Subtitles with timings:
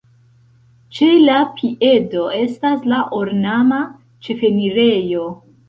[0.99, 3.85] Ĉe la piedo estas la ornama
[4.29, 5.33] ĉefenirejo.